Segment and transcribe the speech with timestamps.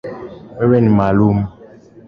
[0.57, 1.45] Wewe ni maalumu.